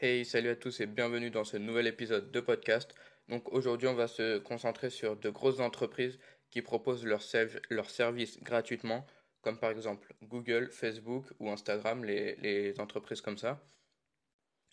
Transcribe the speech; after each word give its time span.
Hey, 0.00 0.24
salut 0.24 0.50
à 0.50 0.54
tous 0.54 0.78
et 0.78 0.86
bienvenue 0.86 1.28
dans 1.28 1.42
ce 1.42 1.56
nouvel 1.56 1.88
épisode 1.88 2.30
de 2.30 2.38
podcast. 2.38 2.94
Donc 3.28 3.52
aujourd'hui, 3.52 3.88
on 3.88 3.96
va 3.96 4.06
se 4.06 4.38
concentrer 4.38 4.90
sur 4.90 5.16
de 5.16 5.28
grosses 5.28 5.58
entreprises 5.58 6.20
qui 6.52 6.62
proposent 6.62 7.04
leurs 7.04 7.24
leur 7.68 7.90
services 7.90 8.40
gratuitement, 8.40 9.04
comme 9.42 9.58
par 9.58 9.72
exemple 9.72 10.14
Google, 10.22 10.70
Facebook 10.70 11.24
ou 11.40 11.50
Instagram, 11.50 12.04
les, 12.04 12.36
les 12.36 12.78
entreprises 12.78 13.20
comme 13.20 13.38
ça. 13.38 13.60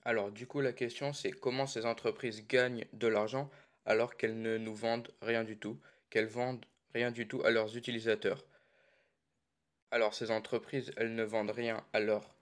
Alors 0.04 0.32
du 0.32 0.46
coup, 0.46 0.62
la 0.62 0.74
question 0.74 1.12
c'est 1.12 1.32
comment 1.32 1.66
ces 1.66 1.88
entreprises 1.88 2.46
gagnent 2.46 2.86
de 2.94 3.08
l'argent 3.08 3.50
alors 3.86 4.18
qu'elles 4.18 4.40
ne 4.40 4.60
nous 4.60 4.76
vendent 4.76 5.12
rien 5.24 5.44
du 5.44 5.58
tout, 5.58 5.80
qu'elles 6.12 6.28
vendent 6.28 6.68
rien 6.94 7.10
du 7.10 7.28
tout 7.28 7.42
à 7.44 7.50
leurs 7.50 7.76
utilisateurs? 7.76 8.46
Alors 9.90 10.14
ces 10.14 10.30
entreprises, 10.30 10.92
elles 10.98 11.16
ne 11.16 11.24
vendent 11.24 11.50
rien 11.50 11.84
à 11.94 12.00
leurs 12.00 12.35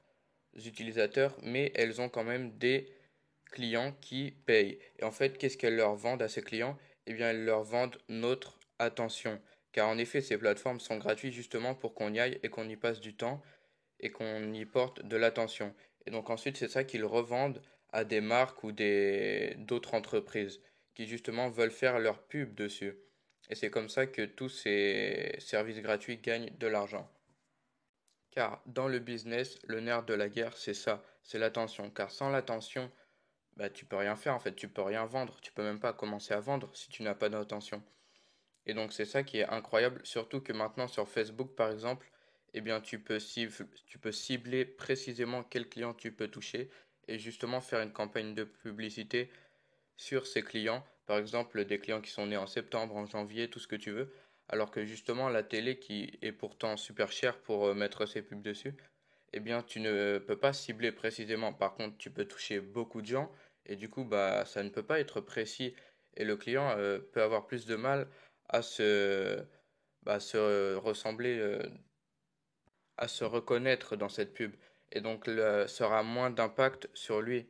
utilisateurs, 0.55 1.37
mais 1.41 1.71
elles 1.75 2.01
ont 2.01 2.09
quand 2.09 2.23
même 2.23 2.57
des 2.57 2.87
clients 3.51 3.93
qui 4.01 4.31
payent. 4.45 4.79
Et 4.99 5.03
en 5.03 5.11
fait, 5.11 5.37
qu'est-ce 5.37 5.57
qu'elles 5.57 5.75
leur 5.75 5.95
vendent 5.95 6.21
à 6.21 6.27
ces 6.27 6.41
clients? 6.41 6.77
Eh 7.05 7.13
bien, 7.13 7.29
elles 7.29 7.45
leur 7.45 7.63
vendent 7.63 7.97
notre 8.09 8.59
attention. 8.79 9.41
Car 9.71 9.87
en 9.89 9.97
effet, 9.97 10.21
ces 10.21 10.37
plateformes 10.37 10.79
sont 10.79 10.97
gratuites 10.97 11.33
justement 11.33 11.75
pour 11.75 11.93
qu'on 11.93 12.13
y 12.13 12.19
aille 12.19 12.39
et 12.43 12.49
qu'on 12.49 12.69
y 12.69 12.75
passe 12.75 12.99
du 12.99 13.15
temps 13.15 13.41
et 13.99 14.09
qu'on 14.09 14.53
y 14.53 14.65
porte 14.65 15.05
de 15.05 15.17
l'attention. 15.17 15.73
Et 16.05 16.11
donc 16.11 16.29
ensuite, 16.29 16.57
c'est 16.57 16.67
ça 16.67 16.83
qu'ils 16.83 17.05
revendent 17.05 17.61
à 17.91 18.03
des 18.03 18.21
marques 18.21 18.63
ou 18.63 18.71
des 18.71 19.55
d'autres 19.57 19.93
entreprises 19.93 20.61
qui 20.93 21.07
justement 21.07 21.49
veulent 21.49 21.71
faire 21.71 21.99
leur 21.99 22.21
pub 22.23 22.53
dessus. 22.53 22.95
Et 23.49 23.55
c'est 23.55 23.69
comme 23.69 23.89
ça 23.89 24.07
que 24.07 24.23
tous 24.25 24.49
ces 24.49 25.35
services 25.39 25.81
gratuits 25.81 26.17
gagnent 26.17 26.51
de 26.59 26.67
l'argent. 26.67 27.09
Car 28.33 28.63
dans 28.65 28.87
le 28.87 28.97
business, 28.97 29.59
le 29.67 29.79
nerf 29.79 30.05
de 30.05 30.15
la 30.15 30.27
guerre, 30.27 30.57
c'est 30.57 30.73
ça, 30.73 31.03
c'est 31.21 31.37
l'attention. 31.37 31.91
Car 31.91 32.09
sans 32.09 32.31
l'attention, 32.31 32.91
bah, 33.57 33.69
tu 33.69 33.85
peux 33.85 33.95
rien 33.95 34.15
faire 34.15 34.33
en 34.33 34.39
fait, 34.39 34.55
tu 34.55 34.67
peux 34.67 34.81
rien 34.81 35.05
vendre, 35.05 35.39
tu 35.39 35.51
peux 35.51 35.61
même 35.61 35.79
pas 35.79 35.93
commencer 35.93 36.33
à 36.33 36.39
vendre 36.39 36.75
si 36.75 36.89
tu 36.89 37.03
n'as 37.03 37.13
pas 37.13 37.29
d'attention. 37.29 37.83
Et 38.65 38.73
donc 38.73 38.91
c'est 38.91 39.05
ça 39.05 39.21
qui 39.21 39.37
est 39.37 39.47
incroyable, 39.47 40.01
surtout 40.03 40.41
que 40.41 40.51
maintenant 40.51 40.87
sur 40.87 41.07
Facebook 41.07 41.53
par 41.55 41.69
exemple, 41.69 42.09
eh 42.55 42.61
bien 42.61 42.81
tu 42.81 42.99
peux, 42.99 43.19
tu 43.85 43.99
peux 43.99 44.11
cibler 44.11 44.65
précisément 44.65 45.43
quel 45.43 45.69
client 45.69 45.93
tu 45.93 46.11
peux 46.11 46.27
toucher 46.27 46.71
et 47.07 47.19
justement 47.19 47.61
faire 47.61 47.81
une 47.81 47.93
campagne 47.93 48.33
de 48.33 48.45
publicité 48.45 49.29
sur 49.95 50.25
ces 50.25 50.41
clients, 50.41 50.83
par 51.05 51.19
exemple 51.19 51.65
des 51.65 51.77
clients 51.77 52.01
qui 52.01 52.09
sont 52.09 52.25
nés 52.25 52.37
en 52.37 52.47
septembre, 52.47 52.95
en 52.95 53.05
janvier, 53.05 53.47
tout 53.47 53.59
ce 53.59 53.67
que 53.67 53.75
tu 53.75 53.91
veux, 53.91 54.11
alors 54.49 54.71
que 54.71 54.85
justement 54.85 55.29
la 55.29 55.43
télé 55.43 55.79
qui 55.79 56.17
est 56.21 56.31
pourtant 56.31 56.77
super 56.77 57.11
chère 57.11 57.39
pour 57.39 57.67
euh, 57.67 57.73
mettre 57.73 58.05
ses 58.05 58.21
pubs 58.21 58.41
dessus, 58.41 58.75
eh 59.33 59.39
bien 59.39 59.63
tu 59.63 59.79
ne 59.79 60.17
peux 60.19 60.37
pas 60.37 60.53
cibler 60.53 60.91
précisément. 60.91 61.53
Par 61.53 61.75
contre, 61.75 61.97
tu 61.97 62.11
peux 62.11 62.25
toucher 62.25 62.59
beaucoup 62.59 63.01
de 63.01 63.07
gens 63.07 63.31
et 63.65 63.75
du 63.75 63.89
coup 63.89 64.03
bah 64.03 64.45
ça 64.45 64.63
ne 64.63 64.69
peut 64.69 64.83
pas 64.83 64.99
être 64.99 65.21
précis 65.21 65.73
et 66.15 66.25
le 66.25 66.37
client 66.37 66.73
euh, 66.77 66.99
peut 66.99 67.21
avoir 67.21 67.47
plus 67.47 67.65
de 67.65 67.75
mal 67.75 68.07
à 68.49 68.61
se 68.61 69.43
bah, 70.03 70.19
se 70.19 70.75
ressembler 70.75 71.37
euh, 71.39 71.63
à 72.97 73.07
se 73.07 73.23
reconnaître 73.23 73.95
dans 73.95 74.09
cette 74.09 74.33
pub 74.33 74.53
et 74.91 75.01
donc 75.01 75.25
ça 75.25 75.67
sera 75.67 76.03
moins 76.03 76.29
d'impact 76.29 76.89
sur 76.93 77.21
lui. 77.21 77.47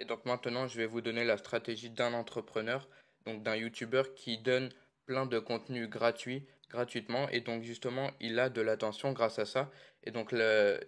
Et 0.00 0.04
donc 0.04 0.24
maintenant, 0.24 0.66
je 0.68 0.78
vais 0.78 0.86
vous 0.86 1.00
donner 1.00 1.24
la 1.24 1.36
stratégie 1.36 1.90
d'un 1.90 2.14
entrepreneur, 2.14 2.88
donc 3.26 3.42
d'un 3.42 3.56
YouTuber 3.56 4.04
qui 4.16 4.38
donne 4.38 4.70
plein 5.08 5.24
de 5.26 5.38
contenus 5.38 5.88
gratuits 5.88 6.46
gratuitement. 6.70 7.28
Et 7.30 7.40
donc 7.40 7.62
justement 7.62 8.10
il 8.20 8.38
a 8.38 8.50
de 8.50 8.60
l'attention 8.60 9.12
grâce 9.12 9.38
à 9.38 9.46
ça. 9.46 9.70
Et 10.04 10.10
donc 10.10 10.34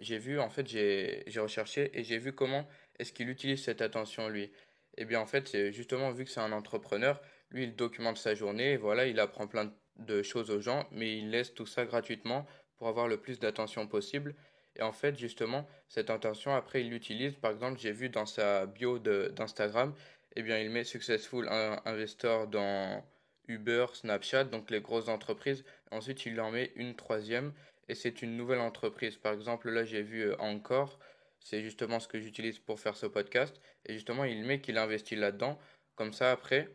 j'ai 0.00 0.18
vu 0.18 0.38
en 0.38 0.50
fait 0.50 0.66
j'ai 0.68 1.24
recherché 1.38 1.90
et 1.98 2.04
j'ai 2.04 2.18
vu 2.18 2.32
comment 2.32 2.68
est-ce 2.98 3.12
qu'il 3.12 3.30
utilise 3.30 3.64
cette 3.64 3.82
attention 3.82 4.28
lui. 4.28 4.44
Et 4.44 5.02
eh 5.02 5.04
bien 5.04 5.20
en 5.20 5.26
fait 5.26 5.48
c'est 5.48 5.72
justement 5.72 6.10
vu 6.10 6.24
que 6.24 6.30
c'est 6.30 6.40
un 6.40 6.52
entrepreneur 6.52 7.20
lui 7.50 7.64
il 7.64 7.74
documente 7.74 8.18
sa 8.18 8.34
journée. 8.34 8.72
Et 8.72 8.76
voilà 8.76 9.06
il 9.06 9.18
apprend 9.18 9.46
plein 9.46 9.72
de 9.96 10.22
choses 10.22 10.50
aux 10.50 10.60
gens 10.60 10.86
mais 10.92 11.18
il 11.18 11.30
laisse 11.30 11.54
tout 11.54 11.66
ça 11.66 11.84
gratuitement 11.86 12.46
pour 12.76 12.88
avoir 12.88 13.08
le 13.08 13.16
plus 13.16 13.38
d'attention 13.40 13.86
possible. 13.86 14.34
Et 14.76 14.82
en 14.82 14.92
fait 14.92 15.18
justement 15.18 15.66
cette 15.88 16.10
attention 16.10 16.54
après 16.54 16.82
il 16.82 16.90
l'utilise. 16.90 17.34
Par 17.36 17.52
exemple 17.52 17.80
j'ai 17.80 17.92
vu 17.92 18.10
dans 18.10 18.26
sa 18.26 18.66
bio 18.66 18.98
d'Instagram 18.98 19.94
eh 20.36 20.42
bien 20.42 20.58
il 20.58 20.70
met 20.70 20.84
successful 20.84 21.48
investor 21.84 22.46
dans 22.48 23.02
Uber, 23.50 23.86
Snapchat, 23.92 24.44
donc 24.44 24.70
les 24.70 24.80
grosses 24.80 25.08
entreprises. 25.08 25.64
Ensuite, 25.90 26.24
il 26.26 26.40
en 26.40 26.50
met 26.50 26.72
une 26.76 26.94
troisième 26.94 27.52
et 27.88 27.94
c'est 27.94 28.22
une 28.22 28.36
nouvelle 28.36 28.60
entreprise. 28.60 29.16
Par 29.16 29.32
exemple, 29.32 29.70
là, 29.70 29.84
j'ai 29.84 30.02
vu 30.02 30.22
euh, 30.22 30.36
Encore. 30.38 30.98
C'est 31.40 31.62
justement 31.62 31.98
ce 32.00 32.06
que 32.06 32.20
j'utilise 32.20 32.58
pour 32.58 32.78
faire 32.78 32.96
ce 32.96 33.06
podcast. 33.06 33.60
Et 33.86 33.94
justement, 33.94 34.24
il 34.24 34.44
met 34.44 34.60
qu'il 34.60 34.78
investit 34.78 35.16
là-dedans. 35.16 35.58
Comme 35.96 36.12
ça, 36.12 36.30
après, 36.30 36.68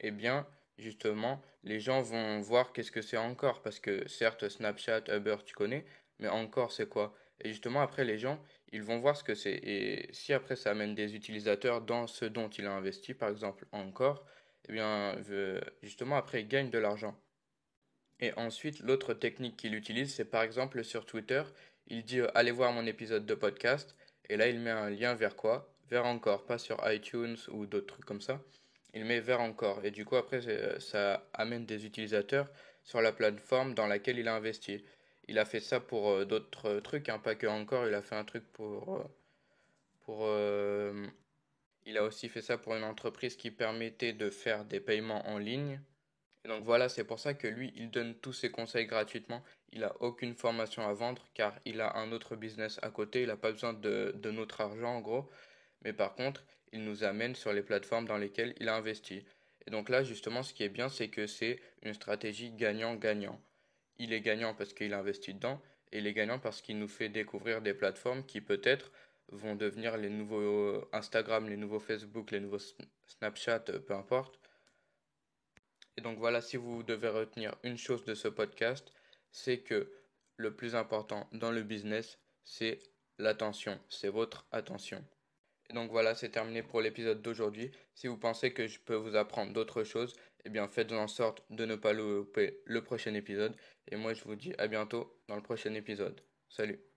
eh 0.00 0.10
bien, 0.10 0.46
justement, 0.78 1.40
les 1.62 1.78
gens 1.78 2.00
vont 2.02 2.40
voir 2.40 2.72
qu'est-ce 2.72 2.90
que 2.90 3.02
c'est 3.02 3.18
encore. 3.18 3.62
Parce 3.62 3.78
que 3.78 4.08
certes, 4.08 4.48
Snapchat, 4.48 5.04
Uber, 5.08 5.36
tu 5.44 5.54
connais. 5.54 5.84
Mais 6.18 6.28
encore, 6.28 6.72
c'est 6.72 6.88
quoi? 6.88 7.14
Et 7.40 7.50
justement, 7.50 7.80
après, 7.80 8.04
les 8.04 8.18
gens, 8.18 8.42
ils 8.72 8.82
vont 8.82 8.98
voir 8.98 9.16
ce 9.16 9.24
que 9.24 9.34
c'est. 9.34 9.60
Et 9.62 10.08
si 10.12 10.32
après, 10.32 10.56
ça 10.56 10.70
amène 10.70 10.94
des 10.94 11.14
utilisateurs 11.14 11.82
dans 11.82 12.06
ce 12.06 12.24
dont 12.24 12.48
il 12.48 12.66
a 12.66 12.72
investi, 12.72 13.14
par 13.14 13.28
exemple, 13.28 13.66
encore, 13.72 14.24
eh 14.68 14.72
bien, 14.72 15.16
justement, 15.82 16.16
après, 16.16 16.42
il 16.42 16.48
gagne 16.48 16.70
de 16.70 16.78
l'argent. 16.78 17.16
Et 18.22 18.32
ensuite, 18.34 18.78
l'autre 18.80 19.14
technique 19.14 19.56
qu'il 19.56 19.74
utilise, 19.74 20.14
c'est 20.14 20.24
par 20.24 20.44
exemple 20.44 20.84
sur 20.84 21.04
Twitter, 21.06 21.42
il 21.88 22.04
dit 22.04 22.20
euh, 22.20 22.28
allez 22.36 22.52
voir 22.52 22.72
mon 22.72 22.86
épisode 22.86 23.26
de 23.26 23.34
podcast, 23.34 23.96
et 24.28 24.36
là, 24.36 24.48
il 24.48 24.60
met 24.60 24.70
un 24.70 24.90
lien 24.90 25.14
vers 25.14 25.34
quoi? 25.34 25.74
Vers 25.90 26.06
encore, 26.06 26.46
pas 26.46 26.56
sur 26.56 26.80
iTunes 26.90 27.36
ou 27.50 27.66
d'autres 27.66 27.88
trucs 27.94 28.04
comme 28.04 28.20
ça. 28.20 28.40
Il 28.94 29.04
met 29.06 29.18
vers 29.20 29.40
encore, 29.40 29.84
et 29.84 29.90
du 29.90 30.04
coup, 30.04 30.14
après, 30.14 30.40
ça 30.78 31.28
amène 31.34 31.66
des 31.66 31.84
utilisateurs 31.84 32.48
sur 32.84 33.02
la 33.02 33.12
plateforme 33.12 33.74
dans 33.74 33.88
laquelle 33.88 34.18
il 34.18 34.28
a 34.28 34.36
investi. 34.36 34.84
Il 35.26 35.38
a 35.40 35.44
fait 35.44 35.60
ça 35.60 35.80
pour 35.80 36.10
euh, 36.10 36.24
d'autres 36.24 36.78
trucs, 36.78 37.08
hein, 37.08 37.18
pas 37.18 37.34
que 37.34 37.48
encore, 37.48 37.88
il 37.88 37.94
a 37.94 38.02
fait 38.02 38.16
un 38.16 38.24
truc 38.24 38.44
pour, 38.52 38.96
euh, 38.96 39.04
pour 40.04 40.26
il 41.86 41.98
a 41.98 42.04
aussi 42.04 42.28
fait 42.28 42.42
ça 42.42 42.58
pour 42.58 42.74
une 42.74 42.84
entreprise 42.84 43.36
qui 43.36 43.50
permettait 43.50 44.12
de 44.12 44.30
faire 44.30 44.64
des 44.64 44.80
paiements 44.80 45.26
en 45.28 45.38
ligne. 45.38 45.80
Et 46.44 46.48
donc 46.48 46.64
voilà, 46.64 46.88
c'est 46.88 47.04
pour 47.04 47.18
ça 47.18 47.34
que 47.34 47.46
lui, 47.46 47.72
il 47.76 47.90
donne 47.90 48.14
tous 48.16 48.32
ses 48.32 48.50
conseils 48.50 48.86
gratuitement. 48.86 49.44
Il 49.72 49.80
n'a 49.80 49.94
aucune 50.00 50.34
formation 50.34 50.86
à 50.86 50.92
vendre 50.92 51.26
car 51.34 51.54
il 51.64 51.80
a 51.80 51.96
un 51.96 52.12
autre 52.12 52.36
business 52.36 52.78
à 52.82 52.90
côté. 52.90 53.22
Il 53.22 53.28
n'a 53.28 53.36
pas 53.36 53.52
besoin 53.52 53.72
de, 53.72 54.12
de 54.16 54.30
notre 54.30 54.60
argent 54.60 54.96
en 54.96 55.00
gros. 55.00 55.30
Mais 55.84 55.92
par 55.92 56.14
contre, 56.14 56.44
il 56.72 56.84
nous 56.84 57.04
amène 57.04 57.34
sur 57.34 57.52
les 57.52 57.62
plateformes 57.62 58.06
dans 58.06 58.18
lesquelles 58.18 58.54
il 58.58 58.68
a 58.68 58.76
investi. 58.76 59.24
Et 59.66 59.70
donc 59.70 59.88
là, 59.88 60.02
justement, 60.02 60.42
ce 60.42 60.52
qui 60.54 60.64
est 60.64 60.68
bien, 60.68 60.88
c'est 60.88 61.08
que 61.08 61.26
c'est 61.26 61.60
une 61.82 61.94
stratégie 61.94 62.50
gagnant-gagnant. 62.50 63.40
Il 63.98 64.12
est 64.12 64.20
gagnant 64.20 64.54
parce 64.54 64.72
qu'il 64.72 64.94
investit 64.94 65.34
dedans 65.34 65.60
et 65.92 65.98
il 65.98 66.06
est 66.06 66.12
gagnant 66.12 66.38
parce 66.38 66.62
qu'il 66.62 66.78
nous 66.78 66.88
fait 66.88 67.08
découvrir 67.08 67.62
des 67.62 67.74
plateformes 67.74 68.24
qui 68.24 68.40
peut-être 68.40 68.90
vont 69.32 69.56
devenir 69.56 69.96
les 69.96 70.10
nouveaux 70.10 70.88
Instagram, 70.92 71.48
les 71.48 71.56
nouveaux 71.56 71.80
Facebook, 71.80 72.30
les 72.30 72.40
nouveaux 72.40 72.60
Snapchat, 73.06 73.64
euh, 73.70 73.78
peu 73.80 73.94
importe. 73.94 74.38
Et 75.96 76.00
donc 76.00 76.18
voilà, 76.18 76.40
si 76.40 76.56
vous 76.56 76.82
devez 76.82 77.08
retenir 77.08 77.54
une 77.62 77.76
chose 77.76 78.04
de 78.04 78.14
ce 78.14 78.28
podcast, 78.28 78.92
c'est 79.30 79.58
que 79.58 79.90
le 80.36 80.54
plus 80.54 80.74
important 80.74 81.28
dans 81.32 81.50
le 81.50 81.62
business, 81.62 82.18
c'est 82.44 82.78
l'attention, 83.18 83.78
c'est 83.88 84.08
votre 84.08 84.46
attention. 84.52 85.04
Et 85.70 85.74
donc 85.74 85.90
voilà, 85.90 86.14
c'est 86.14 86.30
terminé 86.30 86.62
pour 86.62 86.80
l'épisode 86.80 87.22
d'aujourd'hui. 87.22 87.70
Si 87.94 88.06
vous 88.06 88.18
pensez 88.18 88.52
que 88.52 88.66
je 88.66 88.80
peux 88.80 88.94
vous 88.94 89.16
apprendre 89.16 89.52
d'autres 89.52 89.84
choses, 89.84 90.14
eh 90.44 90.50
bien 90.50 90.66
faites 90.68 90.92
en 90.92 91.08
sorte 91.08 91.44
de 91.50 91.64
ne 91.64 91.76
pas 91.76 91.92
louper 91.92 92.60
le 92.64 92.82
prochain 92.82 93.14
épisode. 93.14 93.54
Et 93.88 93.96
moi 93.96 94.12
je 94.14 94.24
vous 94.24 94.36
dis 94.36 94.54
à 94.58 94.66
bientôt 94.66 95.18
dans 95.28 95.36
le 95.36 95.42
prochain 95.42 95.74
épisode. 95.74 96.20
Salut 96.48 96.91